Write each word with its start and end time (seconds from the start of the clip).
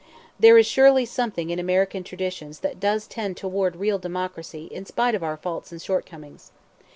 There 0.39 0.57
is 0.57 0.65
surely 0.65 1.05
something 1.05 1.51
in 1.51 1.59
American 1.59 2.03
traditions 2.03 2.61
that 2.61 2.79
does 2.79 3.05
tend 3.05 3.37
toward 3.37 3.75
real 3.75 3.99
democracy 3.99 4.65
in 4.65 4.83
spite 4.83 5.13
of 5.13 5.21
our 5.21 5.37
faults 5.37 5.71
and 5.71 5.79
shortcomings. 5.79 6.49